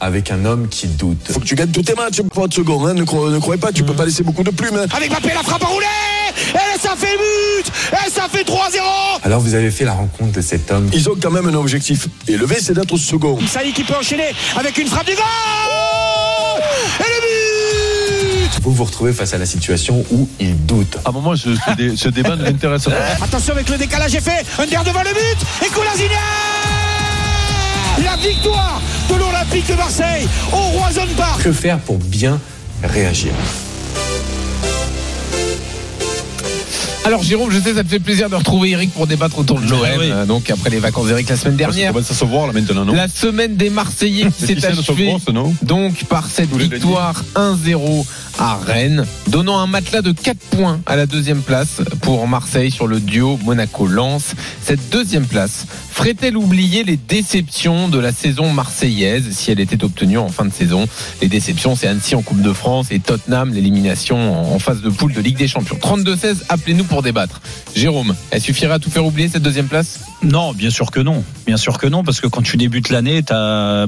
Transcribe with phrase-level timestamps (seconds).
[0.00, 2.88] avec un homme qui doute Faut que tu gagnes tous tes matchs, pas de seconde.
[2.88, 2.94] Hein.
[2.94, 4.76] Ne, cro- ne croyez pas, tu peux pas laisser beaucoup de plumes.
[4.76, 4.86] hein.
[4.96, 5.86] Avec Mbappé, la frappe à rouler
[6.54, 7.72] Et ça fait but
[8.06, 8.54] Et ça fait 3-0
[9.22, 10.88] Alors vous avez fait la rencontre de cet homme.
[10.92, 13.38] Ils ont quand même un objectif élevé, c'est d'être second.
[13.46, 15.24] Saïd qui peut enchaîner avec une frappe du goal
[17.00, 20.96] Et le but Vous vous retrouvez face à la situation où il doute.
[21.04, 22.92] À un moment, ce, ce dé- ce débat ne m'intéresse pas.
[23.22, 26.14] Attention avec le décalage effet Under devant le but Et Colasina
[28.10, 32.40] La victoire de l'Olympique de Marseille au Roison Park Que faire pour bien
[32.82, 33.32] réagir?
[37.04, 39.68] Alors Jérôme, je sais, ça te fait plaisir de retrouver Eric pour débattre autour de
[39.68, 39.80] l'OM.
[39.98, 40.10] oui.
[40.10, 41.92] euh, Donc après les vacances d'Eric la semaine dernière.
[42.04, 45.14] se voir là maintenant, non La semaine des Marseillais qui s'est achevée
[45.62, 48.04] donc par cette victoire 1-0
[48.38, 52.88] à Rennes, donnant un matelas de 4 points à la deuxième place pour Marseille sur
[52.88, 54.34] le duo Monaco-Lens.
[54.60, 60.18] Cette deuxième place ferait-elle oublier les déceptions de la saison marseillaise si elle était obtenue
[60.18, 60.86] en fin de saison?
[61.22, 65.12] Les déceptions, c'est Annecy en Coupe de France et Tottenham, l'élimination en phase de poule
[65.12, 65.78] de Ligue des Champions.
[65.80, 67.40] 32-16, appelez-nous pour débattre.
[67.76, 70.00] Jérôme, elle suffirait à tout faire oublier cette deuxième place?
[70.22, 71.22] Non, bien sûr que non.
[71.46, 73.22] Bien sûr que non, parce que quand tu débutes l'année,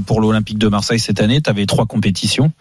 [0.07, 2.53] pour l'Olympique de Marseille cette année, tu avais trois compétitions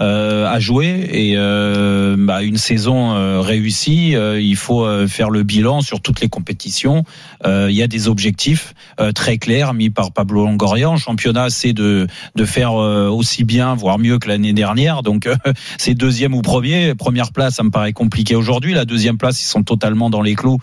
[0.00, 5.28] euh, à jouer et euh, bah, une saison euh, réussie, euh, il faut euh, faire
[5.28, 7.04] le bilan sur toutes les compétitions.
[7.44, 8.74] Il y a des objectifs
[9.14, 10.90] très clairs mis par Pablo Longoria.
[10.90, 15.02] En championnat, c'est de, de faire aussi bien, voire mieux que l'année dernière.
[15.02, 15.28] Donc,
[15.78, 16.94] c'est deuxième ou premier.
[16.94, 18.74] Première place, ça me paraît compliqué aujourd'hui.
[18.74, 20.58] La deuxième place, ils sont totalement dans les clous.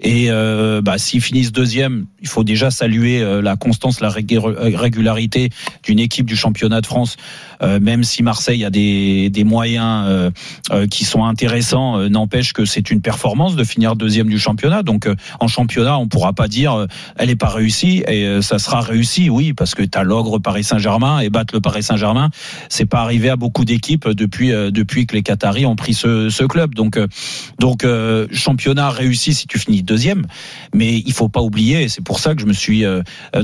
[0.00, 0.28] Et
[0.82, 4.38] bah, s'ils finissent deuxième, il faut déjà saluer la constance, la rég-
[4.76, 5.50] régularité
[5.82, 7.16] d'une équipe du championnat de France.
[7.62, 8.79] Même si Marseille a des,
[9.30, 10.30] des moyens euh,
[10.70, 14.82] euh, qui sont intéressants, euh, n'empêche que c'est une performance de finir deuxième du championnat.
[14.82, 15.08] Donc
[15.40, 16.86] en championnat, on pourra pas dire
[17.16, 20.64] elle est pas réussie et ça sera réussi, oui, parce que tu as l'ogre Paris
[20.64, 22.30] Saint-Germain et battre le Paris Saint-Germain,
[22.68, 26.44] c'est pas arrivé à beaucoup d'équipes depuis depuis que les Qataris ont pris ce, ce
[26.44, 26.74] club.
[26.74, 26.98] Donc
[27.58, 27.86] donc
[28.32, 30.26] championnat réussi si tu finis deuxième,
[30.74, 32.84] mais il faut pas oublier, c'est pour ça que je me suis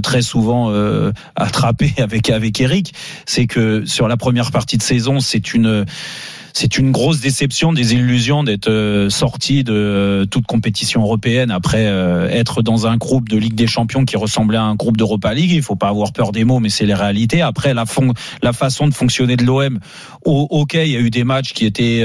[0.02, 0.72] très souvent
[1.34, 2.94] attrapé avec avec Eric,
[3.26, 5.84] c'est que sur la première partie de saison, c'est une
[6.58, 11.86] c'est une grosse déception, des illusions d'être euh, sorti de euh, toute compétition européenne après
[11.86, 15.34] euh, être dans un groupe de Ligue des Champions qui ressemblait à un groupe d'Europa
[15.34, 15.50] League.
[15.50, 17.42] Il faut pas avoir peur des mots, mais c'est les réalités.
[17.42, 19.80] Après, la, fon- la façon de fonctionner de l'OM,
[20.24, 22.02] ok, il y a eu des matchs qui étaient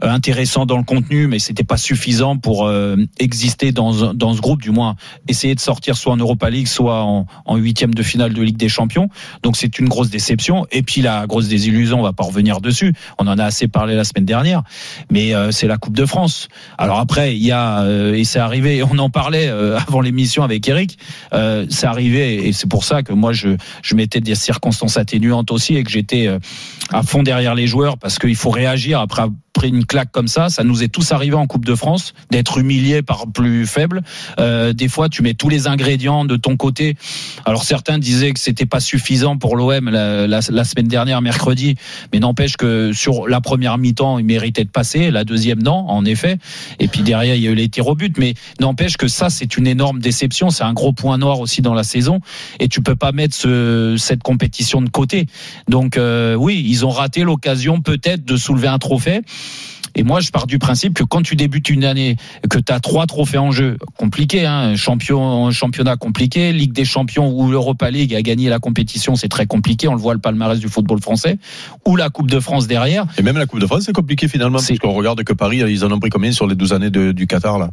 [0.00, 2.72] intéressants dans le contenu, mais c'était pas suffisant pour
[3.18, 4.96] exister dans, dans ce groupe, du moins
[5.28, 8.70] essayer de sortir soit en Europa League, soit en huitième de finale de Ligue des
[8.70, 9.10] Champions.
[9.42, 10.66] Donc c'est une grosse déception.
[10.72, 12.94] Et puis la grosse désillusion, on va pas revenir dessus.
[13.18, 14.62] On en a assez parlé la semaine dernière,
[15.10, 16.48] mais euh, c'est la Coupe de France.
[16.78, 18.82] Alors après, il y a euh, et c'est arrivé.
[18.90, 20.98] On en parlait euh, avant l'émission avec Eric.
[21.32, 25.76] C'est arrivé et c'est pour ça que moi je je mettais des circonstances atténuantes aussi
[25.76, 26.28] et que j'étais
[26.90, 29.22] à fond derrière les joueurs parce qu'il faut réagir après
[29.54, 32.56] après une claque comme ça, ça nous est tous arrivé en Coupe de France d'être
[32.56, 34.00] humilié par plus faible.
[34.38, 36.96] Euh, des fois, tu mets tous les ingrédients de ton côté.
[37.44, 41.74] Alors certains disaient que c'était pas suffisant pour l'OM la, la, la semaine dernière, mercredi,
[42.12, 46.06] mais n'empêche que sur la première mi-temps, il méritait de passer, la deuxième non, en
[46.06, 46.38] effet.
[46.78, 49.28] Et puis derrière, il y a eu les tirs au but, mais n'empêche que ça,
[49.28, 50.48] c'est une énorme déception.
[50.48, 52.20] C'est un gros point noir aussi dans la saison,
[52.58, 55.26] et tu peux pas mettre ce, cette compétition de côté.
[55.68, 59.20] Donc euh, oui, ils ont raté l'occasion peut-être de soulever un trophée.
[59.94, 62.16] Et moi, je pars du principe que quand tu débutes une année,
[62.48, 67.30] que tu as trois trophées en jeu, compliqué, hein, champion, championnat compliqué, Ligue des Champions
[67.30, 69.88] ou l'Europa League a gagné la compétition, c'est très compliqué.
[69.88, 71.36] On le voit le palmarès du football français,
[71.86, 73.04] ou la Coupe de France derrière.
[73.18, 75.84] Et même la Coupe de France, c'est compliqué finalement, parce qu'on regarde que Paris, ils
[75.84, 77.68] en ont pris combien sur les 12 années de- du Qatar là?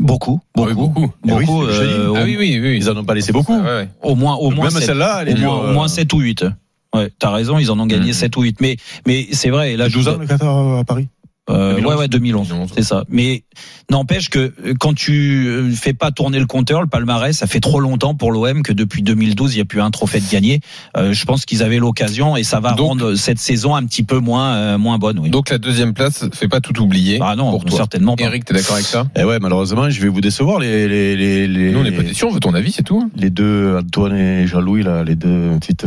[0.00, 1.12] Beaucoup, beaucoup, beaucoup.
[1.22, 1.62] beaucoup.
[1.62, 1.92] Eh oui, je dis.
[1.92, 2.76] euh, Ah oui, oui, oui.
[2.78, 3.54] Ils en ont pas laissé beaucoup.
[4.02, 4.86] Au moins, au Donc moins même sept.
[4.86, 6.46] celle-là, elle est au, moins, euh, au moins 7 ou 8.
[6.94, 8.12] Ouais, t'as raison, ils en ont gagné Mhm.
[8.12, 8.60] 7 ou 8.
[8.60, 8.76] Mais,
[9.06, 11.08] mais c'est vrai, et là, je 12 vous- ans le Qatar à Paris?
[11.50, 11.92] Euh, 2011.
[11.94, 13.04] ouais, ouais, 2011, 2011, c'est ça.
[13.08, 13.42] Mais
[13.90, 17.60] n'empêche que euh, quand tu euh, fais pas tourner le compteur, le palmarès, ça fait
[17.60, 20.60] trop longtemps pour l'OM que depuis 2012, il n'y a plus un trophée de gagné.
[20.96, 24.02] Euh, je pense qu'ils avaient l'occasion et ça va Donc- rendre cette saison un petit
[24.02, 25.18] peu moins euh, moins bonne.
[25.18, 25.30] Oui.
[25.30, 27.18] Donc la deuxième place fait pas tout oublier.
[27.22, 27.76] ah non, pour toi.
[27.78, 28.24] certainement pas.
[28.24, 29.06] Eric, t'es d'accord avec ça?
[29.16, 32.02] Eh ouais, malheureusement, je vais vous décevoir les les les les, Nous on n'est pas
[32.02, 33.10] déçus, on veut ton avis, c'est tout.
[33.16, 35.84] les deux Antoine et Jean-Louis là, les deux petites.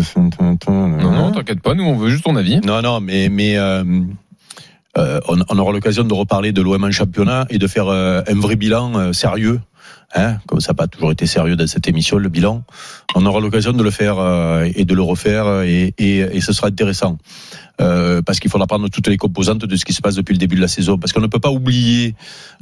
[0.67, 2.59] Non, non, t'inquiète pas, nous on veut juste ton avis.
[2.65, 3.55] Non, non, mais mais
[4.97, 8.39] euh, on, aura l'occasion de reparler de l'OM en championnat et de faire euh, un
[8.39, 9.59] vrai bilan euh, sérieux.
[10.15, 12.63] Hein, comme ça n'a pas toujours été sérieux dans cette émission, le bilan.
[13.15, 14.17] On aura l'occasion de le faire
[14.75, 17.17] et de le refaire et, et ce sera intéressant.
[17.81, 20.37] Euh, parce qu'il faudra prendre toutes les composantes de ce qui se passe depuis le
[20.37, 20.99] début de la saison.
[20.99, 22.13] Parce qu'on ne peut pas oublier,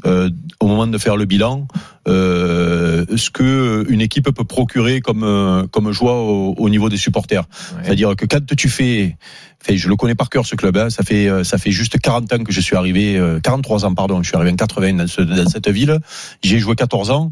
[0.06, 0.30] euh,
[0.62, 1.68] au moment de faire le bilan,
[2.08, 6.98] euh, ce que une équipe peut procurer comme euh, comme joie au, au niveau des
[6.98, 7.44] supporters.
[7.84, 9.18] C'est-à-dire que quand tu fais,
[9.62, 12.00] fait, je le connais par cœur ce club, hein, ça fait euh, ça fait juste
[12.00, 14.94] 40 ans que je suis arrivé, euh, 43 ans pardon, je suis arrivé en 80
[14.94, 16.00] dans, ce- dans cette ville.
[16.44, 17.32] J'ai joué 14 ans.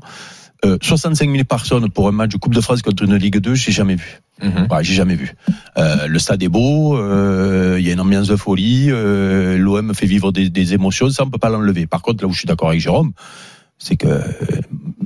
[0.65, 3.55] Euh, 65 000 personnes pour un match de Coupe de France contre une Ligue 2,
[3.55, 4.19] j'ai jamais vu.
[4.43, 4.67] Mhm.
[4.69, 5.33] Ouais, j'ai jamais vu.
[5.77, 9.93] Euh, le stade est beau, euh, il y a une ambiance de folie, euh, l'OM
[9.93, 11.87] fait vivre des, des émotions, ça on peut pas l'enlever.
[11.87, 13.13] Par contre, là où je suis d'accord avec Jérôme,
[13.77, 14.19] c'est que euh,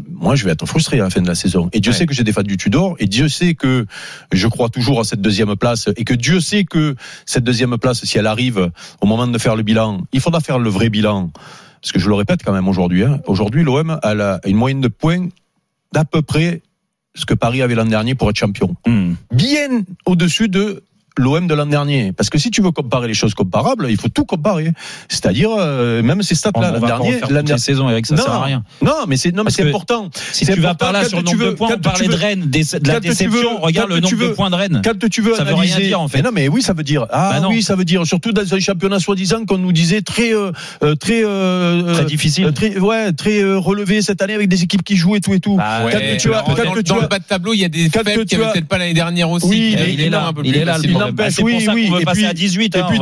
[0.10, 1.70] moi je vais être frustré à la fin de la saison.
[1.72, 1.98] Et Dieu Ouais.
[2.00, 3.86] sait que j'ai défendu Tudor, et Dieu sait que
[4.32, 6.96] je crois toujours à cette deuxième place, et que Dieu sait que
[7.28, 8.72] cette deuxième place, si elle arrive
[9.02, 11.30] au moment de faire le bilan, il faudra faire le vrai bilan.
[11.82, 14.80] Parce que je le répète quand même aujourd'hui, hein, aujourd'hui l'OM a la- une moyenne
[14.82, 15.28] de points
[15.94, 16.62] d'à peu près
[17.16, 19.14] ce que Paris avait l'an dernier pour être champion Hmm.
[19.32, 20.84] bien au-dessus de
[21.18, 22.12] l'OM de l'an dernier.
[22.14, 24.72] Parce que si tu veux comparer les choses comparables, il faut tout comparer.
[25.10, 28.16] C'est-à-dire, euh, même ces stats-là, l'an dernier, refaire l'an toutes les dernier- saisons, Eric, ça
[28.16, 28.24] Non.
[28.24, 28.64] sert à rien.
[28.82, 30.10] Non, mais c'est, non, mais c'est important.
[30.32, 32.50] Si tu vas par là sur le nombre de veux- points, on parlait de Rennes,
[32.50, 33.60] de la déception.
[33.62, 34.82] Regarde le tu nombre de veux- points de Rennes.
[34.84, 36.22] Quand tu veux Ça veut rien analyser, dire, en fait.
[36.22, 37.06] Non, mais oui, ça veut dire.
[37.12, 37.50] Ah Bah non.
[37.50, 38.06] oui, ça veut dire.
[38.06, 40.52] Surtout dans un championnat soi-disant qu'on nous disait très, euh,
[40.84, 42.52] euh, très, euh, Très euh, difficile.
[42.54, 45.40] très, ouais, très euh, relevé cette année avec des équipes qui jouent et tout et
[45.40, 45.58] tout.
[45.58, 48.48] Bah, dans, le bas de tableau, il y a des faibles tu qu'il n'y as-
[48.48, 49.46] avait peut-être pas l'année dernière aussi.
[49.48, 50.62] Oui, qui il, est là, un peu il plus
[51.12, 52.76] Bah, n'empêche, c'est pour oui, oui, et puis- à 18.
[52.76, 53.00] Et puis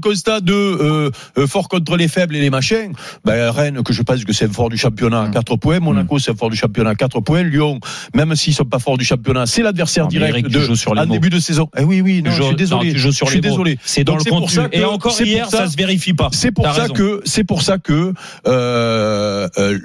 [0.00, 2.92] constat de euh, euh, fort contre les faibles et les machins.
[3.24, 5.80] Ben, Rennes, que je pense que c'est fort du championnat à 4 points.
[5.80, 7.42] Monaco, c'est fort du championnat à 4 points.
[7.42, 7.80] Lyon,
[8.14, 10.58] même s'ils sont pas forts du championnat, c'est l'adversaire mais direct de
[10.98, 11.68] en début de saison.
[11.76, 12.92] Eh oui, oui, je suis désolé.
[12.96, 13.78] je suis désolé.
[13.84, 14.60] C'est dans le contenu.
[14.72, 16.28] Et encore hier, ça- se vérifie pas.
[16.32, 18.12] C'est pour ça que c'est pour ça que
[18.46, 19.78] euh, euh,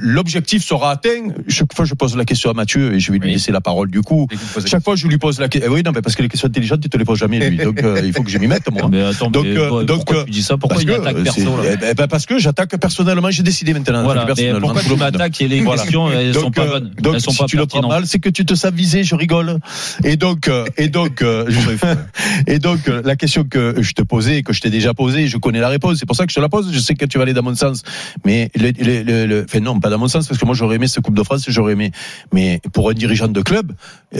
[0.00, 1.28] l'objectif sera atteint.
[1.48, 3.90] Chaque fois, je pose la question à Mathieu et je vais lui laisser la parole
[3.90, 4.26] du coup.
[4.66, 5.72] Chaque fois, je lui pose la question.
[5.72, 7.56] Oui, non, mais parce que les questions intelligentes, il te les pose jamais lui.
[7.56, 8.88] Donc, euh, il faut que je m'y mette moi.
[8.92, 10.56] Mais attends, Donc, mais euh, pourquoi- donc, pourquoi tu dis ça?
[10.56, 11.76] Pourquoi Parce il que, attaque euh, perso c'est- là?
[11.90, 13.28] eh ben, parce que j'attaque personnellement.
[13.32, 14.04] J'ai décidé maintenant.
[14.04, 14.24] Voilà.
[14.36, 15.82] Mais pourquoi tu m'attaques et les Voilà.
[15.82, 18.20] questions elles sont pas bonnes donc, Elles sont si pas tu le prends mal, c'est
[18.20, 19.58] que tu te sens visé, je rigole.
[20.04, 21.24] Et donc, et donc,
[22.46, 25.60] et donc, la question que je te posais, que je t'ai déjà posée, je connais
[25.60, 25.96] la réponse.
[25.98, 26.70] C'est pour ça que je te la pose.
[26.72, 27.82] Je sais que tu vas aller dans mon sens.
[28.24, 30.76] Mais, le, le, le- le- enfin, non, pas dans mon sens, parce que moi, j'aurais
[30.76, 31.90] aimé cette Coupe de France, j'aurais aimé.
[32.32, 33.72] Mais pour un dirigeant de club,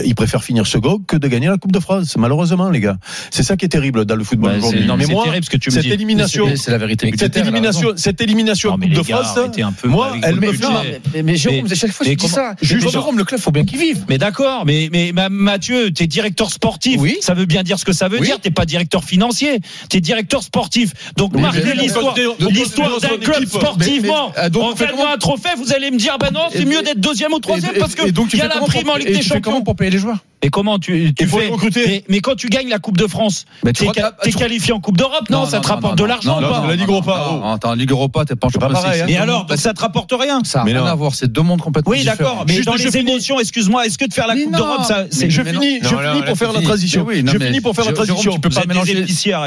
[0.03, 2.15] il préfère finir second que de gagner la Coupe de France.
[2.17, 2.97] Malheureusement, les gars.
[3.31, 4.85] C'est ça qui est terrible dans le football Bah, aujourd'hui.
[4.85, 5.91] non, mais moi, terrible ce que tu me cette dis.
[5.91, 7.11] élimination, C'est la vérité.
[7.17, 10.65] cette élimination, cette élimination Non, de France, un peu moi, elle me fait.
[11.13, 12.55] Mais, mais Jérôme, Mais- à chaque fois, mais je dis ça.
[12.61, 14.05] Jérôme, le club, faut bien qu'il vive.
[14.09, 16.97] Mais d'accord, mais, mais ma- Mathieu, t'es directeur sportif.
[16.99, 17.17] Oui.
[17.21, 18.39] Ça veut bien dire ce que ça veut dire.
[18.39, 19.59] T'es pas directeur financier.
[19.89, 20.91] T'es directeur sportif.
[21.15, 22.15] Donc, marquez l'histoire,
[22.49, 24.31] l'histoire d'un club sportivement.
[24.51, 27.33] Donc, en gagnant un trophée, vous allez me dire, ben non, c'est mieux d'être deuxième
[27.33, 29.63] ou troisième parce que il y a la prime en Ligue des fais comment Champions.
[29.63, 31.83] pour payer les joueurs Et comment tu, tu fais les recruter.
[31.87, 34.79] mais, mais quand tu gagnes la Coupe de France, Mais tu crois- tu- qualifié en
[34.79, 35.29] Coupe d'Europe?
[35.31, 37.47] Non, ça te rapporte de l'argent pas non, la Ligue Europa, oh.
[37.47, 38.73] Attends, Ligue Europa, t'es pas en championnat.
[38.75, 39.07] pareil, c'est- hein.
[39.07, 40.41] Et alors, ça te rapporte rien?
[40.43, 42.17] Ça n'a Mais rien à voir, c'est deux mondes complètement Oui, différents.
[42.17, 43.09] d'accord, mais Juste, dans je les finis.
[43.11, 45.53] émotions, excuse-moi, est-ce que de faire la Mais Coupe d'Europe, ça, mais- c'est Je mais
[45.53, 47.05] finis, je pour faire la transition.
[47.07, 48.33] Mais oui, non, je mais finis pour faire la transition.
[48.33, 48.93] tu peux pas mélanger-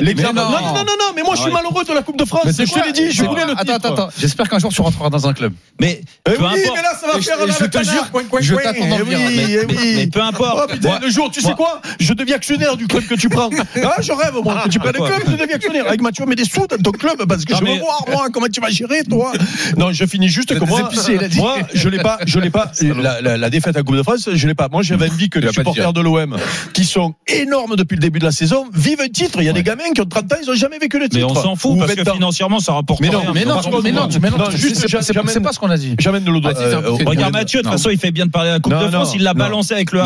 [0.02, 0.50] Mais Non, non.
[0.50, 2.42] non, non, mais moi je suis malheureux de la Coupe de France.
[2.46, 3.74] Mais Je te l'ai dit, je Mais- voulais le Attends, titre.
[3.74, 4.08] attends, attends.
[4.18, 5.52] J'espère qu'un jour tu rentreras dans un club.
[5.80, 6.54] Mais peu oui, importe.
[6.56, 8.06] mais là ça va Et faire je- te jure,
[8.40, 9.92] je t'attends oui, Mais, oui.
[9.96, 10.79] mais peu importe.
[10.82, 13.50] Le jour, tu sais quoi Je deviens actionnaire du club que tu prends.
[13.82, 15.86] ah, je rêve, moi, que tu prends le club, je deviens actionnaire.
[15.86, 18.28] Avec Mathieu, mets des sous dans ton club parce que non, je veux voir, moi,
[18.32, 19.32] comment tu vas gérer, toi.
[19.76, 23.20] Non, je finis juste que moi, épicé, moi je l'ai pas, je l'ai pas, la,
[23.20, 24.68] la, la, défaite à Coupe de France, je l'ai pas.
[24.70, 25.92] Moi, j'avais envie que les supporters hein.
[25.92, 26.36] de l'OM,
[26.72, 29.40] qui sont énormes depuis le début de la saison, vivent un titre.
[29.40, 31.16] Il y a des gamins qui ont 30 ans, ils ont jamais vécu le titre.
[31.16, 33.32] Mais on s'en fout, parce que financièrement, ça rapporte mais non, rien.
[33.34, 35.96] Mais non, mais non, mais non, c'est pas ce qu'on a dit.
[35.98, 38.54] J'amène de l'eau Regarde euh, Mathieu, de toute façon, il fait bien de parler à
[38.54, 40.00] la Coupe de France, il l'a balancé avec le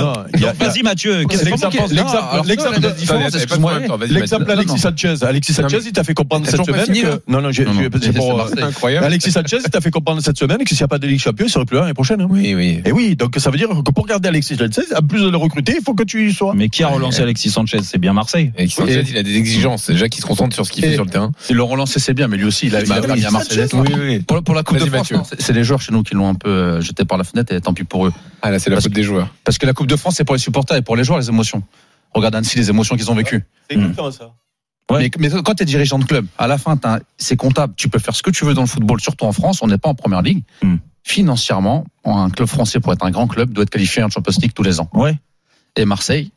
[0.68, 1.24] vas-y Mathieu.
[4.08, 5.14] L'exemple Alexis Sanchez.
[5.22, 6.86] Alexis Sanchez, il t'a fait comprendre cette semaine.
[7.06, 7.18] Hein.
[7.28, 7.66] Non, non, c'est.
[8.62, 9.06] Incroyable.
[9.06, 11.20] Alexis Sanchez, il t'a fait comprendre cette semaine que s'il n'y a pas de Ligue
[11.20, 12.20] Champion, il serait plus là l'année prochaine.
[12.20, 12.28] Hein.
[12.30, 12.82] Oui, oui.
[12.84, 15.36] Et oui, donc ça veut dire que pour garder Alexis Sanchez, en plus de le
[15.36, 16.54] recruter, il faut que tu y sois.
[16.54, 17.80] Mais qui a relancé Alexis Sanchez?
[17.82, 18.52] C'est bien Marseille.
[18.56, 19.90] Alexis Sanchez, il a des exigences.
[19.90, 21.32] Déjà qu'il se concentre sur ce qu'il fait sur le terrain.
[21.50, 23.68] Le relancer, c'est bien, mais lui aussi, il a bah bien Marseille.
[24.26, 26.80] Pour la Coupe de France, c'est les joueurs chez nous qui l'ont un peu euh,
[26.80, 28.12] jeté par la fenêtre et tant pis pour eux.
[28.42, 29.28] Ah là, c'est la faute des joueurs.
[29.44, 30.40] Parce que la Coupe de France, c'est pour les
[30.76, 31.62] et pour les joueurs, les émotions.
[32.12, 33.44] Regarde Annecy, les émotions qu'ils ont vécues.
[33.68, 34.12] C'est écoutant, hmm.
[34.12, 34.32] ça.
[34.90, 36.78] Mais, quand tu es dirigeant de club, à la fin,
[37.16, 37.74] c'est comptable.
[37.76, 39.62] Tu peux faire ce que tu veux dans le football, surtout en France.
[39.62, 40.44] On n'est pas en première ligue.
[40.62, 40.76] Hmm.
[41.02, 44.52] Financièrement, un club français, pour être un grand club, doit être qualifié en Champions League
[44.54, 44.88] tous les ans.
[44.92, 45.18] Ouais.
[45.76, 46.30] Et Marseille,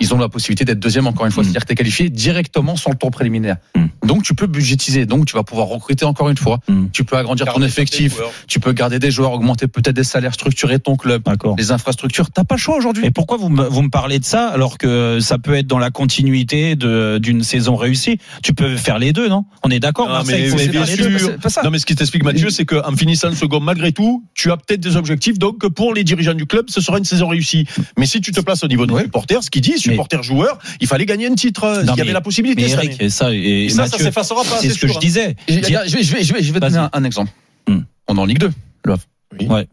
[0.00, 1.46] ils ont la possibilité d'être deuxième encore une fois, mm.
[1.46, 3.56] c'est-à-dire que tu es qualifié directement sans le tour préliminaire.
[3.76, 3.86] Mm.
[4.06, 6.86] Donc tu peux budgétiser, donc tu vas pouvoir recruter encore une fois, mm.
[6.92, 8.16] tu peux agrandir ton effectif,
[8.48, 11.22] tu peux garder des joueurs, augmenter peut-être des salaires, structurer ton club,
[11.56, 13.06] les infrastructures, t'as pas le choix aujourd'hui.
[13.06, 15.78] Et pourquoi vous me, vous me parlez de ça alors que ça peut être dans
[15.78, 18.18] la continuité d'une saison réussie?
[18.42, 19.44] Tu peux faire les deux, non?
[19.62, 23.92] On est d'accord Non mais, ce qui t'explique Mathieu, c'est qu'en finissant le second, malgré
[23.92, 27.04] tout, tu as peut-être des objectifs, donc pour les dirigeants du club, ce sera une
[27.04, 27.66] saison réussie.
[27.96, 29.02] Mais si tu te places au niveau de ouais.
[29.04, 31.82] supporters, ce qu'ils disent supporters joueurs, il fallait gagner un titre.
[31.82, 32.62] il y avait la possibilité.
[32.62, 34.58] Mais Eric, et ça, ça, Mathieu, ça s'effacera pas.
[34.60, 34.98] C'est ce que je hein.
[35.00, 35.36] disais.
[35.48, 37.30] Je, vais, je, vais, te donner un, exemple.
[37.68, 37.80] Hmm.
[38.08, 38.52] On est en Ligue 2,
[38.84, 38.94] le
[39.40, 39.46] oui.
[39.46, 39.68] Ouais.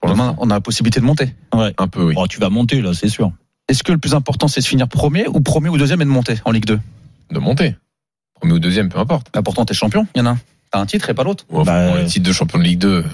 [0.00, 1.34] Pour demain, on a la possibilité de monter.
[1.54, 1.72] Ouais.
[1.78, 2.14] Un peu, oui.
[2.16, 3.32] Oh, tu vas monter, là, c'est sûr.
[3.68, 6.10] Est-ce que le plus important, c'est de finir premier ou premier ou deuxième et de
[6.10, 6.78] monter en Ligue 2
[7.32, 7.74] De monter.
[8.34, 9.28] Premier ou deuxième, peu importe.
[9.32, 10.38] Bah pourtant, t'es champion, il y en a un.
[10.70, 11.44] T'as un titre et pas l'autre.
[11.48, 13.04] Ouais, bah, le titre de champion de Ligue 2.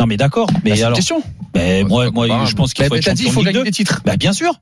[0.00, 0.90] Non mais d'accord, mais bah, alors.
[0.90, 1.22] Une question.
[1.52, 3.70] Bah, moi, moi, je pense qu'il bah, faut être champion dit, il faut gagner des
[3.70, 4.02] titres.
[4.04, 4.54] Bah, bien sûr.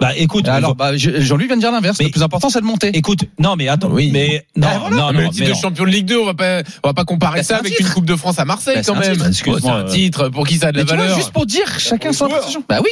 [0.00, 2.00] Bah écoute, alors bah, Jean-Luc vient de dire l'inverse.
[2.00, 2.90] Le plus important, c'est de monter.
[2.96, 4.10] Écoute, non mais attends, oui.
[4.12, 6.34] mais non, ben non, non, mais le titre de champion de Ligue 2, on va
[6.34, 8.82] pas, on va pas comparer ben, ça avec une Coupe de France à Marseille bah,
[8.86, 9.22] quand même.
[9.26, 9.90] Excuse-moi, oh, un euh.
[9.90, 11.16] titre pour qui ça a de mais la valeur.
[11.16, 12.64] Juste pour dire, euh, chacun son position.
[12.68, 12.90] Bah oui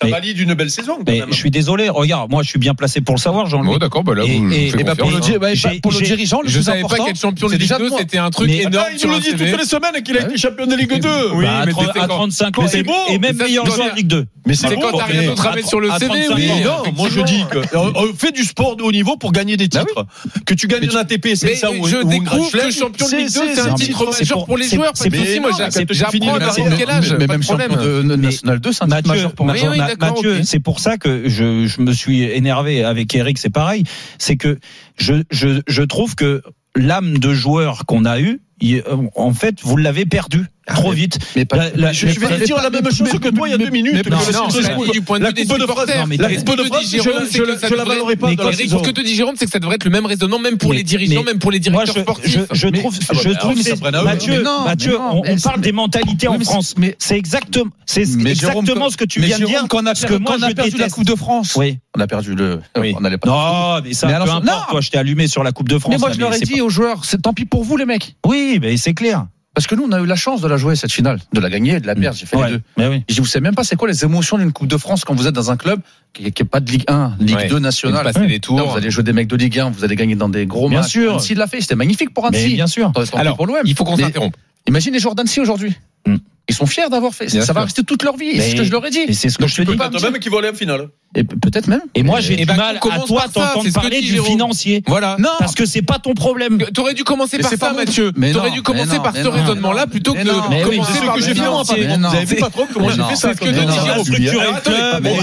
[0.00, 0.98] ça mais, valide une belle saison.
[1.06, 3.78] Je suis désolé, regarde, moi je suis bien placé pour le savoir, jean louis oh,
[3.78, 5.38] d'accord, bah bah, pour, le, hein.
[5.38, 8.30] bah, pour le dirigeant, le plus important, pas qu'être champion de Ligue 2, c'était un
[8.30, 8.76] truc énorme.
[8.76, 11.08] Attends, il nous le dit toutes les semaines qu'il a été champion de Ligue 2.
[11.34, 12.92] Oui, bah, mais à, 35 ans, c'est beau.
[13.10, 14.26] Et même meilleur joueur de Ligue 2.
[14.46, 16.48] Mais c'est quand t'as rien d'autre à mettre sur le CV, oui.
[16.64, 19.68] Non, moi je dis que on fait du sport de haut niveau pour gagner des
[19.68, 20.06] titres.
[20.46, 23.40] Que tu gagnes un ATP, c'est ça ou Je découvre que champion de Ligue 2,
[23.54, 24.92] c'est un titre majeur pour les joueurs.
[24.94, 25.48] C'est possible,
[25.90, 27.14] j'apprends à quel âge.
[27.18, 29.89] Mais même champion de National 2, c'est un titre majeur pour les joueurs.
[29.98, 33.84] Mathieu, c'est pour ça que je, je, me suis énervé avec Eric, c'est pareil.
[34.18, 34.58] C'est que
[34.96, 36.42] je, je, je trouve que
[36.76, 38.82] l'âme de joueur qu'on a eue, euh,
[39.16, 41.18] en fait, vous l'avez perdu ah, trop vite.
[41.34, 41.46] Mais
[41.92, 44.08] je, vais pas, dire la même chose que toi il y a deux minutes.
[44.08, 48.30] Non, non, non, du la coupe de la de la valorerai pas.
[48.30, 50.72] Ce que te dit Jérôme, c'est que ça devrait être le même raisonnement, même pour
[50.72, 52.40] les dirigeants, même pour les directeurs sportifs.
[52.52, 53.56] Je trouve, je trouve,
[54.04, 56.74] Mathieu, Mathieu, on parle des mentalités en France.
[56.98, 59.66] C'est exactement, c'est exactement ce que tu viens de dire.
[59.68, 62.60] Quand on a perdu la Coupe de France, oui, on a perdu le.
[62.76, 64.70] Non, mais ça, peu importe.
[64.70, 65.92] Toi, je t'ai allumé sur la Coupe de France.
[65.92, 68.16] Mais moi, je leur ai dit aux joueurs, tant pis pour vous, les mecs.
[68.26, 69.26] Oui, ben, c'est clair.
[69.54, 71.50] Parce que nous, on a eu la chance de la jouer, cette finale, de la
[71.50, 72.16] gagner de la perdre.
[72.16, 72.62] J'ai fait les deux.
[72.76, 75.14] Ben je vous sais même pas c'est quoi les émotions d'une Coupe de France quand
[75.14, 75.80] vous êtes dans un club
[76.12, 78.04] qui n'est pas de Ligue 1, Ligue 2 nationale.
[78.04, 78.64] Passer les tours.
[78.64, 80.80] Vous allez jouer des mecs de Ligue 1, vous allez gagner dans des gros bien
[80.80, 80.92] matchs.
[80.94, 81.12] Bien sûr.
[81.14, 82.54] Annecy l'a fait, c'était magnifique pour Annecy.
[82.54, 82.92] Bien sûr.
[83.14, 83.58] Alors, pour l'OM.
[83.64, 84.36] il faut qu'on s'interrompe.
[84.68, 85.74] Imagine les joueurs d'Annecy aujourd'hui.
[86.06, 86.16] Mm.
[86.50, 87.26] Ils sont fiers d'avoir fait.
[87.26, 87.54] Bien ça sûr.
[87.54, 88.40] va rester toute leur vie.
[88.40, 89.14] C'est ce que je leur ai dit.
[89.14, 89.76] C'est ce que je te dis.
[89.76, 90.88] Peut-être même qu'ils vont aller en finale.
[91.14, 91.82] Et peut-être même.
[91.94, 94.82] Et moi, j'ai eh du ben, mal à toi t'entendre parler du financier.
[94.88, 95.16] Voilà.
[95.20, 95.30] Non.
[95.38, 96.58] Parce que c'est pas ton problème.
[96.74, 98.12] T'aurais dû commencer par ça, Mathieu.
[98.32, 101.86] T'aurais dû commencer par ce raisonnement-là plutôt que de commencer par le financier.
[101.86, 102.88] Vous avez vu pas trop comment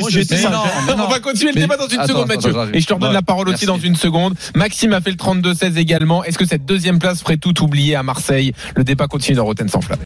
[0.09, 0.63] j'ai fait ça.
[0.97, 2.53] On va continuer le débat dans une seconde, Mathieu.
[2.73, 4.35] Et je te redonne la parole aussi dans une seconde.
[4.55, 6.23] Maxime a fait le 32-16 également.
[6.23, 9.67] Est-ce que cette deuxième place ferait tout oublier à Marseille Le débat continue dans Rotten
[9.67, 9.99] sans flamme.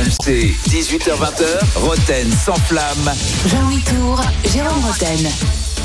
[0.00, 1.44] RMC, 18h20,
[1.76, 3.12] Roten sans flamme.
[3.46, 5.30] Jean-Louis Tour, Jérôme Roten.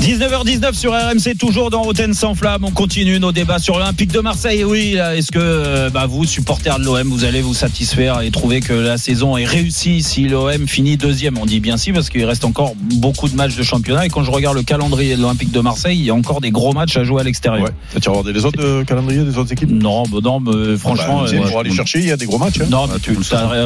[0.02, 2.64] 19h19 sur RMC, toujours dans Roten sans flamme.
[2.64, 4.62] On continue nos débats sur l'Olympique de Marseille.
[4.62, 8.60] Oui, est-ce que euh, bah, vous, supporters de l'OM, vous allez vous satisfaire et trouver
[8.60, 11.38] que la saison est réussie si l'OM finit deuxième?
[11.38, 14.06] On dit bien si, parce qu'il reste encore beaucoup de matchs de championnat.
[14.06, 16.50] Et quand je regarde le calendrier de l'Olympique de Marseille, il y a encore des
[16.50, 17.64] gros matchs à jouer à l'extérieur.
[17.64, 18.00] Ouais.
[18.00, 19.70] Tu as regardé les autres euh, calendriers des autres équipes?
[19.70, 21.24] Non, bah non ah bah, franchement.
[21.24, 22.60] Bah, pour aller chercher, il y a des gros matchs.
[22.60, 22.66] Hein.
[22.70, 23.16] Non, mais tu,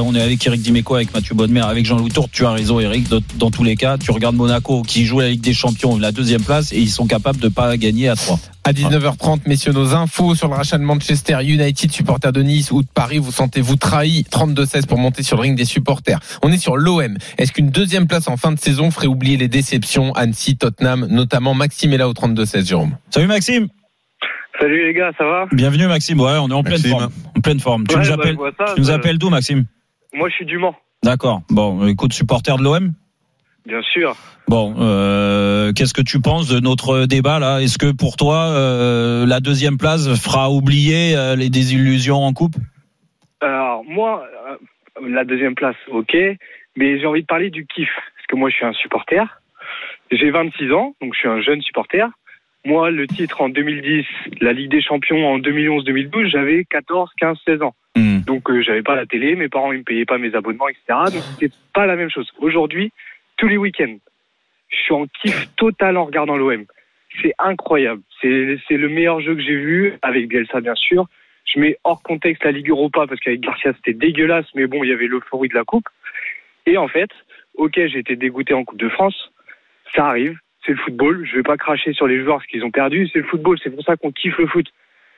[0.05, 2.29] on est avec Eric Dimeco, avec Mathieu Bodmer, avec Jean-Louis Tour.
[2.31, 3.09] Tu as raison, Eric.
[3.37, 5.99] Dans tous les cas, tu regardes Monaco qui joue la Ligue des Champions.
[5.99, 8.39] La deuxième place et ils sont capables de pas gagner à 3.
[8.65, 12.83] À 19h30, messieurs, nos infos sur le rachat de Manchester United, supporters de Nice ou
[12.83, 14.27] de Paris, vous sentez-vous trahi?
[14.31, 16.21] 32-16 pour monter sur le ring des supporters.
[16.43, 17.17] On est sur l'OM.
[17.39, 20.13] Est-ce qu'une deuxième place en fin de saison ferait oublier les déceptions?
[20.13, 23.69] Annecy, Tottenham, notamment Maxime est là au 32-16, Jérôme Salut Maxime
[24.61, 25.47] Salut les gars, ça va?
[25.53, 27.09] Bienvenue Maxime, ouais, on est en pleine forme.
[27.35, 27.87] En pleine forme.
[27.87, 28.37] Tu nous bah, appelles,
[28.75, 29.65] tu nous euh, appelles d'où Maxime?
[30.13, 30.75] Moi je suis du Mans.
[31.03, 31.41] D'accord.
[31.49, 32.93] Bon, écoute, supporter de l'OM
[33.67, 34.15] Bien sûr.
[34.49, 37.61] Bon, euh, qu'est-ce que tu penses de notre débat là?
[37.61, 42.57] Est-ce que pour toi, euh, la deuxième place fera oublier euh, les désillusions en coupe?
[43.41, 44.27] Alors, moi,
[45.07, 46.17] la deuxième place, ok.
[46.77, 47.91] Mais j'ai envie de parler du kiff.
[47.95, 49.41] Parce que moi, je suis un supporter.
[50.11, 52.09] J'ai 26 ans, donc je suis un jeune supporter.
[52.65, 54.05] Moi, le titre en 2010,
[54.41, 57.75] la Ligue des Champions en 2011-2012, j'avais 14, 15, 16 ans.
[57.97, 58.21] Hmm.
[58.21, 61.13] Donc, j'avais pas la télé, mes parents, ils me payaient pas mes abonnements, etc.
[61.13, 62.31] Donc, c'était pas la même chose.
[62.39, 62.93] Aujourd'hui,
[63.41, 63.97] tous les week-ends,
[64.69, 66.67] je suis en kiff total en regardant l'OM.
[67.23, 68.03] C'est incroyable.
[68.21, 71.07] C'est le meilleur jeu que j'ai vu, avec Bielsa, bien sûr.
[71.47, 74.91] Je mets hors contexte la Ligue Europa, parce qu'avec Garcia, c'était dégueulasse, mais bon, il
[74.91, 75.89] y avait l'euphorie de la Coupe.
[76.67, 77.09] Et en fait,
[77.55, 79.33] ok, j'ai été dégoûté en Coupe de France.
[79.97, 81.27] Ça arrive, c'est le football.
[81.27, 83.09] Je vais pas cracher sur les joueurs parce qu'ils ont perdu.
[83.09, 84.67] C'est le football, c'est pour ça qu'on kiffe le foot.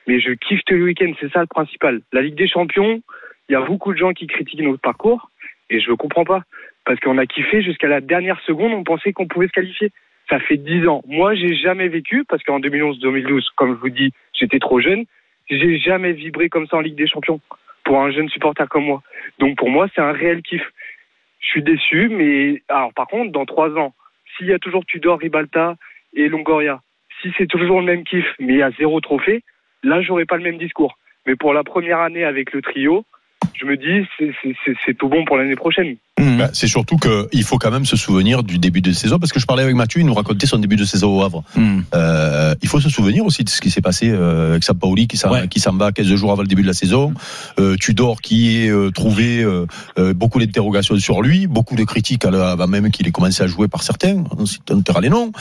[0.07, 2.01] Mais je kiffe tous les week-ends, c'est ça le principal.
[2.13, 3.01] La Ligue des Champions,
[3.49, 5.29] il y a beaucoup de gens qui critiquent notre parcours
[5.69, 6.43] et je ne comprends pas.
[6.85, 9.91] Parce qu'on a kiffé jusqu'à la dernière seconde, on pensait qu'on pouvait se qualifier.
[10.29, 11.03] Ça fait 10 ans.
[11.07, 15.05] Moi, j'ai jamais vécu, parce qu'en 2011-2012, comme je vous dis, j'étais trop jeune,
[15.49, 17.41] j'ai jamais vibré comme ça en Ligue des Champions
[17.83, 19.01] pour un jeune supporter comme moi.
[19.39, 20.63] Donc pour moi, c'est un réel kiff.
[21.39, 23.93] Je suis déçu, mais alors par contre, dans trois ans,
[24.35, 25.75] s'il y a toujours Tudor, Ribalta
[26.13, 26.81] et Longoria,
[27.21, 29.43] si c'est toujours le même kiff, mais il y a zéro trophée,
[29.83, 30.97] là, j'aurais pas le même discours.
[31.25, 33.05] Mais pour la première année avec le trio,
[33.55, 35.97] je me dis, c'est- tout bon pour l'année prochaine.
[36.19, 39.39] Bah, c'est surtout qu'il faut quand même se souvenir du début de saison, parce que
[39.39, 41.43] je parlais avec Mathieu, il nous racontait son début de saison au Havre.
[41.55, 41.81] Hmm.
[41.95, 45.17] Euh, il faut se souvenir aussi de ce qui s'est passé euh, avec Sampaoli qui
[45.17, 45.47] s'en Ouais.
[45.47, 47.13] qui s'en va 15 jours avant le début de la saison.
[47.59, 49.43] Euh, Tudor qui est euh, trouvé
[50.15, 53.81] beaucoup d'interrogations sur lui, beaucoup de critiques avant même qu'il ait commencé à jouer par
[53.81, 54.23] certains.
[54.37, 55.31] On citera les noms.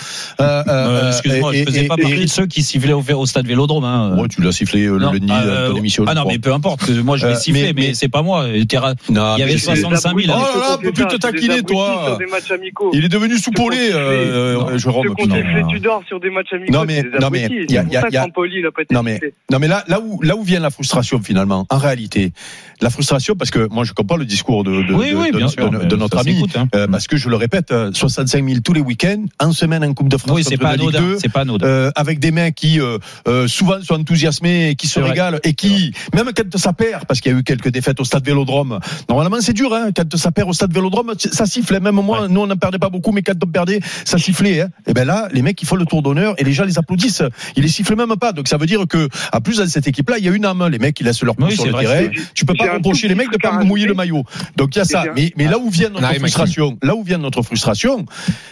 [0.41, 2.93] Euh, euh, Euh, Excuse-moi, et- je faisais et- pas et- partie de ceux qui sifflaient
[2.95, 3.85] au, au stade Vélodrome.
[3.85, 4.17] Hein.
[4.17, 6.05] Ouais, tu l'as sifflé le lundi euh, à ton émission.
[6.07, 6.33] Ah non, crois.
[6.33, 6.89] mais peu importe.
[6.91, 8.47] Moi, je l'ai Euh, sifflé, mais, mais- c'est pas moi.
[8.49, 8.77] Il y
[9.43, 10.33] avait mais- 65 000.
[10.63, 12.19] Là peut plus te taquiner, toi.
[12.93, 15.07] Il est devenu soupolé, euh, euh, Jérôme.
[15.19, 17.83] Sifflé Tudor sur des matchs amicaux, Non, mais- non, mais il y a-
[18.93, 22.33] Non mais, non mais là, là où, là où vient la frustration finalement, en réalité,
[22.81, 26.19] la frustration parce que moi je comprends le discours de, de, Oui, oui, sûr, notre
[26.19, 26.69] ami, hein.
[26.75, 29.95] euh, parce que je le répète, euh, 65 000 tous les week-ends, en semaine en
[29.95, 31.01] Coupe de France Oui, c'est pas la Ligue anodin.
[31.13, 31.67] 2, C'est pas anodin.
[31.67, 32.99] euh, avec des mecs qui euh,
[33.49, 37.33] souvent sont enthousiasmés et qui se régalent et qui, même quand ça perd, parce qu'il
[37.33, 38.79] y a eu quelques défaites au stade Vélodrome,
[39.09, 42.41] normalement c'est dur, hein, quand ça perd au stade Vélodrome, ça sifflait, même moi, nous
[42.43, 44.61] on n'en perdait pas beaucoup, mais quand on perdait, ça sifflait.
[44.63, 44.69] Hein.
[44.87, 47.23] Et ben là, les mecs ils font le tour d'honneur et les gens les applaudissent,
[47.57, 48.33] ils les sifflent même pas.
[48.33, 50.67] Donc ça veut dire que, à plus dans cette équipe-là, il y a une âme,
[50.69, 52.25] les mecs ils laissent leur pouce Oui, sur c'est le vrai, terrain.
[52.35, 54.23] Tu peux pas reprocher les mecs de pas mouiller le maillot.
[54.57, 55.05] Donc il y a ça.
[55.17, 56.21] Mais, mais là où vient notre Maxime.
[56.21, 58.05] frustration, là où vient notre frustration,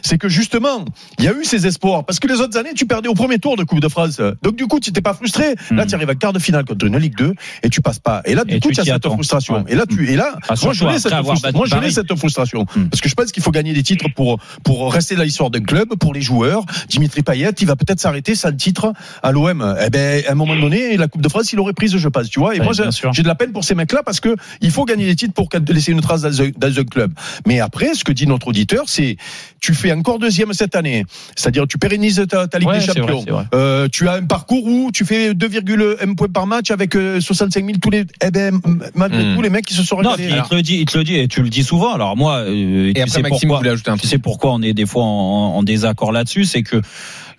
[0.03, 0.85] c'est que justement,
[1.19, 2.05] il y a eu ces espoirs.
[2.05, 4.21] Parce que les autres années, tu perdais au premier tour de Coupe de France.
[4.43, 5.55] Donc du coup, tu n'étais pas frustré.
[5.71, 5.87] Là, Mm.
[5.89, 8.23] tu arrives à quart de finale contre une Ligue 2 et tu passes pas.
[8.25, 9.13] Et là, du Et coup, tu as cette attends.
[9.15, 9.57] frustration.
[9.65, 9.65] Ouais.
[9.73, 12.15] Et là, tu, et là, moi, je l'ai cette, avoir frustra- battu moi, je cette
[12.17, 12.67] frustration.
[12.77, 12.89] Mm.
[12.89, 15.61] Parce que je pense qu'il faut gagner des titres pour, pour rester dans l'histoire d'un
[15.63, 16.65] club, pour les joueurs.
[16.89, 19.77] Dimitri Payet, il va peut-être s'arrêter sans titre à l'OM.
[19.85, 22.29] Eh ben, à un moment donné, la Coupe de France, il aurait prise, je pense,
[22.31, 22.55] tu vois.
[22.57, 22.73] Et Ouais, moi,
[23.13, 25.49] j'ai de la peine pour ces mecs-là parce que il faut gagner des titres pour
[25.69, 27.13] laisser une trace dans un, dans un club.
[27.47, 29.17] Mais après, ce que dit notre auditeur, c'est
[29.61, 31.05] tu fais encore deuxième cette année.
[31.37, 33.25] C'est-à-dire, tu pérennises ta, ta Ligue Ouais, des Champions.
[33.29, 33.45] vrai.
[33.55, 37.65] Euh, tu as un parcours où tu fais 2,1 points par match avec euh, 65
[37.65, 38.61] 000 tous les, eh ben,
[38.95, 39.35] malgré Hmm.
[39.37, 40.31] tout, les mecs qui se sont Non, régalés.
[40.31, 41.80] puis il te le dit, il te le dit, et tu le dis souvent.
[41.89, 44.73] Alors moi, euh, Et tu après, sais Maxime pourquoi, un tu sais pourquoi on est
[44.75, 46.81] des fois en, en désaccord là-dessus, c'est que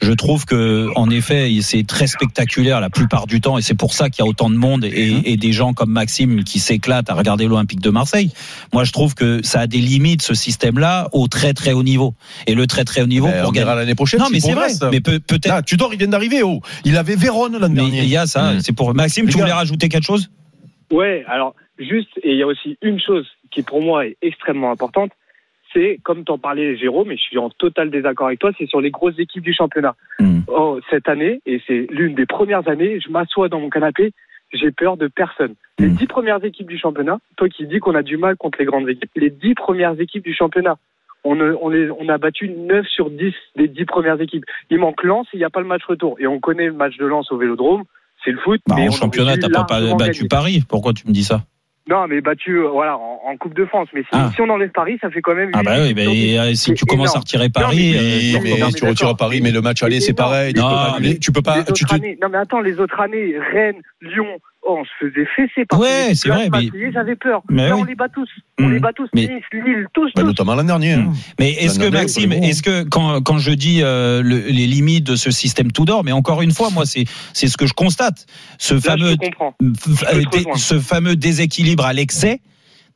[0.01, 3.93] je trouve que en effet, c'est très spectaculaire la plupart du temps, et c'est pour
[3.93, 7.09] ça qu'il y a autant de monde et, et des gens comme Maxime qui s'éclatent
[7.09, 8.31] à regarder l'Olympique de Marseille.
[8.73, 12.15] Moi, je trouve que ça a des limites ce système-là au très très haut niveau.
[12.47, 13.81] Et le très très haut niveau Ben, pour on verra gagner.
[13.81, 14.19] l'année prochaine.
[14.21, 14.69] Non, mais c'est vrai.
[14.91, 15.47] Mais peut- peut-être.
[15.49, 16.41] Là, Tudor, il vient d'arriver.
[16.41, 16.61] Oh.
[16.83, 18.01] Il avait Vérone l'an Mais dernier.
[18.01, 18.53] il y a ça.
[18.53, 18.59] Mm.
[18.61, 19.25] C'est pour Maxime.
[19.27, 19.57] Les Tu voulais gars.
[19.57, 20.31] rajouter quelque chose?
[20.91, 24.71] Ouais, alors juste, et il y a aussi une chose qui pour moi est extrêmement
[24.71, 25.11] importante,
[25.73, 28.81] c'est, comme t'en parlais Jérôme, et je suis en total désaccord avec toi, c'est sur
[28.81, 29.95] les grosses équipes du championnat.
[30.19, 30.41] Hmm.
[30.47, 34.11] Oh, cette année, et c'est l'une des premières années, je m'assois dans mon canapé,
[34.53, 35.55] j'ai peur de personne.
[35.79, 35.95] Les Hmm.
[35.95, 38.89] dix premières équipes du championnat, toi qui dis qu'on a du mal contre les grandes
[38.89, 40.77] équipes, les dix premières équipes du championnat,
[41.23, 44.43] on, a- on, les- on a battu 9 sur 10 des dix premières équipes.
[44.71, 46.17] Il manque Lens, il n'y a pas le match retour.
[46.19, 47.83] Et on connaît le match de Lens au Vélodrome,
[48.25, 48.59] c'est le foot.
[48.67, 50.27] Bah, mais En on championnat, t'as pas battu.
[50.27, 50.63] Paris.
[50.67, 51.43] Pourquoi tu me dis ça?
[51.89, 53.89] Non, mais battu euh, voilà, en, en Coupe de France.
[53.93, 54.29] Mais si, Ah.
[54.35, 55.49] si on enlève Paris, ça fait quand même.
[55.53, 58.57] Ah bah oui, bah, et, si tu commences à retirer Non, Paris, mais- euh, mais
[58.59, 59.15] non, mais tu retires.
[59.17, 60.53] Paris, mais le match aller, C'est pareil.
[60.53, 61.57] Non, tu peux pas.
[61.57, 64.27] les Tu autres te, années- non, mais attends, les autres années, Rennes, Lyon,
[64.67, 67.41] on se faisait fesser par Ouais, c'est vrai, mais- J'avais peur.
[67.49, 67.81] Mais Là, oui.
[67.81, 68.29] on les bat tous.
[68.59, 68.73] On Mhm.
[68.73, 69.09] les bat tous.
[69.13, 69.21] Mais-
[69.53, 70.27] Lille, tous, bah, tous.
[70.27, 70.93] notamment l'an dernier.
[70.93, 71.11] hein.
[71.39, 75.15] Mais est-ce que Maxime, est-ce que quand, quand je dis euh, le- les limites de
[75.15, 78.25] ce système tout d'or, mais encore une fois, moi c'est c'est ce que je constate,
[78.59, 82.39] ce Là, fameux euh, ce fameux déséquilibre à l'excès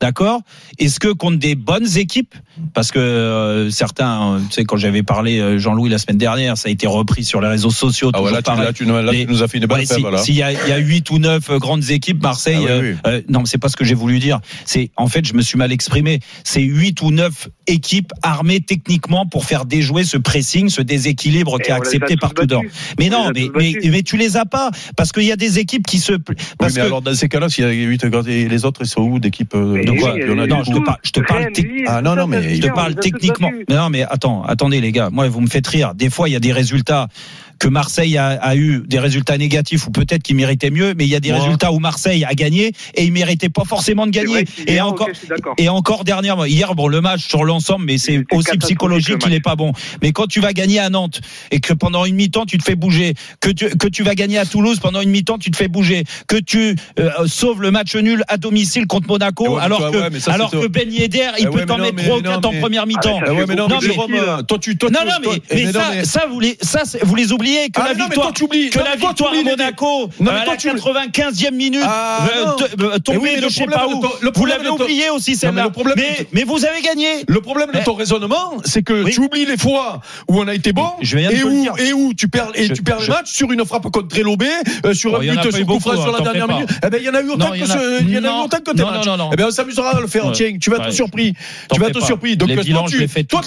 [0.00, 0.40] d'accord
[0.78, 2.34] Est-ce que contre des bonnes équipes
[2.74, 6.68] Parce que euh, certains, tu sais, quand j'avais parlé euh, Jean-Louis la semaine dernière, ça
[6.68, 8.10] a été repris sur les réseaux sociaux.
[8.14, 10.24] Ah ouais, là, tu, là, tu, là, tu nous as fait une bonne Ouais, si-.
[10.24, 12.56] S'il y a, il y a 8 ou 9 grandes équipes, Marseille.
[12.58, 12.98] Ah oui, euh, oui.
[13.06, 14.40] euh, non, mais c'est pas ce que j'ai voulu dire.
[14.64, 16.20] C'est en fait, je me suis mal exprimé.
[16.44, 21.70] C'est 8 ou 9 équipes armées techniquement pour faire déjouer ce pressing, ce déséquilibre qui
[21.70, 22.62] est accepté par Tudor.
[22.98, 25.58] Mais On non, mais, mais, mais tu les as pas parce qu'il y a des
[25.58, 28.04] équipes qui se Oui, parce mais que alors, dans ces cas-là, s'il y a 8
[28.28, 29.54] et les autres, ils sont où d'équipe
[29.90, 31.46] oui, a non, du je te parle, je te parle
[31.86, 33.50] Ah, non, non, mais je te parle techniquement.
[33.68, 35.10] non, mais attends, attendez les gars.
[35.10, 35.94] Moi, vous me faites rire.
[35.94, 37.08] Des fois, il y a des résultats
[37.58, 41.10] que Marseille a, a eu des résultats négatifs ou peut-être qu'il méritait mieux, mais il
[41.10, 44.44] y a des résultats où Marseille a gagné et il méritait pas forcément de gagner.
[44.66, 45.08] Et encore,
[45.58, 49.38] et encore dernièrement, hier, bon, le match sur l'ensemble, mais c'est aussi psychologique qu'il match.
[49.38, 49.72] est pas bon.
[50.02, 52.74] Mais quand tu vas gagner à Nantes et que pendant une mi-temps tu te fais
[52.76, 55.68] bouger, que tu, que tu vas gagner à Toulouse pendant une mi-temps tu te fais
[55.68, 59.90] bouger, que tu euh, sauves le match nul à domicile contre Monaco, ouais, alors toi,
[59.90, 62.02] que, ouais, mais ça, alors c'est- que Ben Yedder, il Eh peut t'en mettre mais
[62.04, 63.20] 3 ou non, 4 en première mi-temps.
[63.24, 63.56] Ah, non, mais
[64.46, 65.00] toi, tu, Non,
[65.52, 67.98] mais, ça, ça, vous les, ça, c'est- vous les oubliez que Ah, la mais non,
[67.98, 70.44] mais victoire, toi, tu oublies- que non, la mais victoire à Monaco, Non, mais à
[70.44, 72.46] la tu- 95e minute, Ah, euh,
[72.82, 74.02] euh, Eh tombée oui, mais de je sais pas où.
[74.22, 75.68] le Vous l'avez oublié aussi, mais celle-là.
[75.96, 77.06] Mais, ton- mais vous avez gagné.
[77.28, 79.12] Le problème de Mais- ton raisonnement, c'est que Oui.
[79.12, 82.28] tu oublies les fois où on a été bon Je et, où, et où tu
[82.28, 84.46] perds, et Je- tu perds le match sur une frappe contre Trélobé,
[84.84, 86.68] euh, sur Oh, un but sur coup sur la hein, t'en dernière minute.
[86.84, 88.58] Eh ben, il y en a eu autant que il y en a eu autant
[88.58, 89.06] que tes matchs.
[89.32, 91.34] Eh ben, on s'amusera à le faire, tiens, tu vas être surpris.
[91.72, 92.36] Tu vas être surpris.
[92.36, 92.48] Donc,
[93.28, 93.40] toi,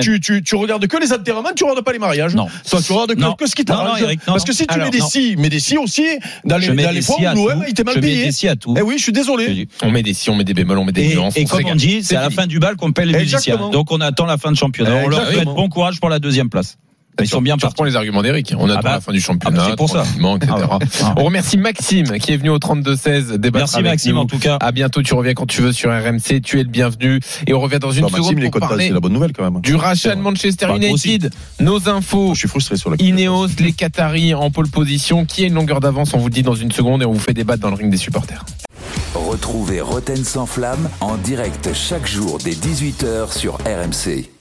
[0.00, 2.34] tu, tu, tu, regardes que les enterrements, tu regardes pas les mariages.
[2.34, 2.48] Non.
[2.68, 4.00] Toi, tu regardes que, Que ce qui t'arrange.
[4.24, 6.06] Parce que si tu mets des si, mais des si aussi,
[6.44, 8.24] dans les, dans les fois où l'OM, il était mal payé.
[8.24, 8.74] des si à tout.
[8.78, 9.68] Eh oui, je suis désolé.
[9.82, 11.36] On met des si, on met des bémols, on met des nuances.
[11.36, 13.70] et comme on dit, c'est à la fin du bal qu'on paie les musiciens.
[13.70, 15.02] Donc on attend la fin de championnat.
[15.04, 16.78] On leur souhaite bon courage pour la deuxième place.
[17.20, 17.82] Ils sont bien partis.
[17.84, 18.54] les arguments d'Eric.
[18.58, 18.90] On attend bah.
[18.92, 19.56] la fin du championnat.
[19.58, 20.02] Ah bah, c'est pour ça.
[20.02, 20.52] etc.
[20.52, 20.86] Ah ouais.
[21.02, 21.14] Ah.
[21.16, 24.20] On remercie Maxime qui est venu au 32-16 débattre Merci avec Maxime nous.
[24.20, 24.56] en tout cas.
[24.60, 27.20] À bientôt, tu reviens quand tu veux sur RMC, tu es le bienvenu.
[27.46, 29.50] Et on revient dans une Maxime, seconde est pour parler c'est la bonne nouvelle quand
[29.50, 29.60] même.
[29.62, 30.76] du rachat de Manchester Bah.
[30.76, 31.32] United.
[31.60, 32.34] Nos infos.
[32.34, 35.24] Je suis frustré sur la Ineos, les Qataris en pole position.
[35.24, 37.18] Qui a une longueur d'avance On vous le dit dans une seconde et on vous
[37.20, 38.44] fait débattre dans le ring des supporters.
[39.14, 44.35] Retrouvez Roten sans flamme en direct chaque jour dès 18h sur RMC.